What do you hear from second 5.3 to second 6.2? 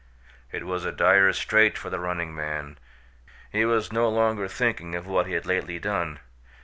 had lately done.